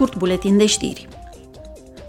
scurt 0.00 0.18
buletin 0.18 0.56
de 0.56 0.66
știri. 0.66 1.08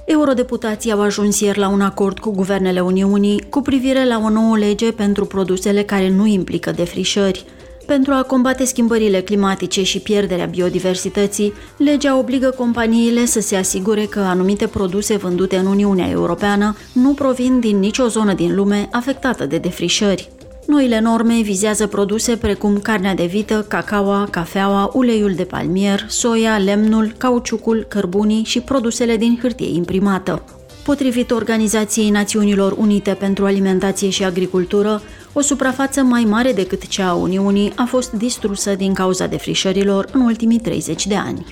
Eurodeputații 0.06 0.92
au 0.92 1.02
ajuns 1.02 1.40
ieri 1.40 1.60
la 1.60 1.68
un 1.68 1.82
acord 1.82 2.20
cu 2.20 2.32
guvernele 2.32 2.80
Uniunii 2.80 3.44
cu 3.50 3.62
privire 3.62 4.06
la 4.06 4.22
o 4.24 4.30
nouă 4.30 4.58
lege 4.58 4.92
pentru 4.92 5.26
produsele 5.26 5.84
care 5.84 6.10
nu 6.10 6.26
implică 6.26 6.72
defrișări. 6.72 7.46
Pentru 7.86 8.14
a 8.14 8.24
combate 8.24 8.66
schimbările 8.66 9.22
climatice 9.22 9.84
și 9.84 10.00
pierderea 10.00 10.46
biodiversității, 10.46 11.54
legea 11.78 12.18
obligă 12.18 12.54
companiile 12.58 13.26
să 13.26 13.40
se 13.40 13.56
asigure 13.56 14.06
că 14.06 14.20
anumite 14.20 14.68
produse 14.68 15.16
vândute 15.16 15.58
în 15.58 15.66
Uniunea 15.66 16.10
Europeană 16.10 16.76
nu 16.94 17.14
provin 17.14 17.60
din 17.60 17.80
nicio 17.80 18.08
zonă 18.08 18.34
din 18.34 18.56
lume 18.56 18.88
afectată 18.92 19.46
de 19.46 19.58
defrișări. 19.58 20.30
Noile 20.72 21.00
norme 21.00 21.42
vizează 21.42 21.88
produse 21.88 22.38
precum 22.38 22.80
carnea 22.80 23.16
de 23.16 23.26
vită, 23.26 23.66
cacaoa, 23.68 24.28
cafeaua, 24.30 24.90
uleiul 24.94 25.34
de 25.34 25.44
palmier, 25.44 26.06
soia, 26.08 26.58
lemnul, 26.58 27.14
cauciucul, 27.18 27.86
cărbunii 27.88 28.44
și 28.44 28.62
produsele 28.62 29.18
din 29.18 29.38
hârtie 29.42 29.70
imprimată. 29.76 30.44
Potrivit 30.84 31.32
Organizației 31.32 32.10
Națiunilor 32.10 32.76
Unite 32.78 33.14
pentru 33.14 33.46
Alimentație 33.46 34.10
și 34.10 34.24
Agricultură, 34.24 35.02
o 35.34 35.42
suprafață 35.42 36.02
mai 36.02 36.24
mare 36.24 36.52
decât 36.52 36.88
cea 36.88 37.10
a 37.10 37.14
Uniunii 37.14 37.74
a 37.76 37.84
fost 37.84 38.12
distrusă 38.12 38.76
din 38.76 38.94
cauza 38.94 39.28
defrișărilor 39.28 40.08
în 40.14 40.22
ultimii 40.22 40.60
30 40.60 41.08
de 41.08 41.16
ani. 41.16 41.46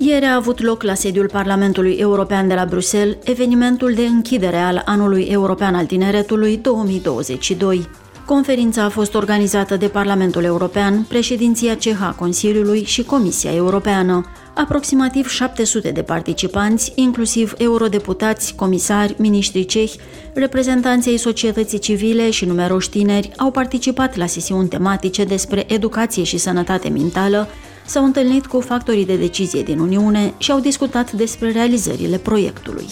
Ieri 0.00 0.24
a 0.24 0.34
avut 0.34 0.60
loc 0.60 0.82
la 0.82 0.94
sediul 0.94 1.28
Parlamentului 1.28 1.92
European 1.92 2.48
de 2.48 2.54
la 2.54 2.64
Bruxelles 2.64 3.16
evenimentul 3.24 3.92
de 3.94 4.02
închidere 4.06 4.56
al 4.56 4.82
Anului 4.84 5.22
European 5.22 5.74
al 5.74 5.86
Tineretului 5.86 6.56
2022. 6.56 7.88
Conferința 8.24 8.82
a 8.82 8.88
fost 8.88 9.14
organizată 9.14 9.76
de 9.76 9.88
Parlamentul 9.88 10.44
European, 10.44 11.04
președinția 11.08 11.74
ceha 11.74 12.10
Consiliului 12.10 12.84
și 12.84 13.02
Comisia 13.02 13.54
Europeană. 13.54 14.24
Aproximativ 14.54 15.28
700 15.28 15.90
de 15.90 16.02
participanți, 16.02 16.92
inclusiv 16.94 17.54
eurodeputați, 17.56 18.54
comisari, 18.54 19.14
miniștri 19.18 19.64
cehi, 19.64 19.98
reprezentanții 20.34 21.16
societății 21.16 21.78
civile 21.78 22.30
și 22.30 22.44
numeroși 22.44 22.90
tineri, 22.90 23.30
au 23.36 23.50
participat 23.50 24.16
la 24.16 24.26
sesiuni 24.26 24.68
tematice 24.68 25.24
despre 25.24 25.64
educație 25.68 26.22
și 26.22 26.38
sănătate 26.38 26.88
mentală, 26.88 27.48
s-au 27.88 28.04
întâlnit 28.04 28.46
cu 28.46 28.60
factorii 28.60 29.06
de 29.06 29.16
decizie 29.16 29.62
din 29.62 29.78
Uniune 29.78 30.34
și 30.38 30.50
au 30.50 30.60
discutat 30.60 31.12
despre 31.12 31.50
realizările 31.50 32.16
proiectului. 32.16 32.86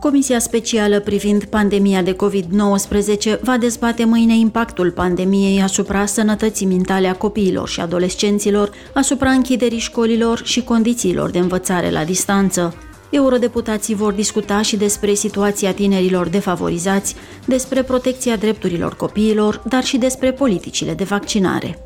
Comisia 0.00 0.38
specială 0.38 1.00
privind 1.00 1.44
pandemia 1.44 2.02
de 2.02 2.16
COVID-19 2.16 3.40
va 3.40 3.56
dezbate 3.56 4.04
mâine 4.04 4.36
impactul 4.36 4.90
pandemiei 4.90 5.62
asupra 5.62 6.06
sănătății 6.06 6.66
mentale 6.66 7.08
a 7.08 7.14
copiilor 7.14 7.68
și 7.68 7.80
adolescenților, 7.80 8.70
asupra 8.94 9.30
închiderii 9.30 9.78
școlilor 9.78 10.40
și 10.44 10.64
condițiilor 10.64 11.30
de 11.30 11.38
învățare 11.38 11.90
la 11.90 12.04
distanță. 12.04 12.74
Eurodeputații 13.10 13.94
vor 13.94 14.12
discuta 14.12 14.62
și 14.62 14.76
despre 14.76 15.14
situația 15.14 15.72
tinerilor 15.72 16.28
defavorizați, 16.28 17.14
despre 17.44 17.82
protecția 17.82 18.36
drepturilor 18.36 18.96
copiilor, 18.96 19.62
dar 19.68 19.84
și 19.84 19.98
despre 19.98 20.32
politicile 20.32 20.94
de 20.94 21.04
vaccinare. 21.04 21.78